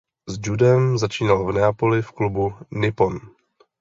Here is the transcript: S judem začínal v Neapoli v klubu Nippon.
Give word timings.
S 0.29 0.39
judem 0.41 0.97
začínal 0.97 1.45
v 1.45 1.51
Neapoli 1.61 2.01
v 2.01 2.11
klubu 2.11 2.53
Nippon. 2.73 3.19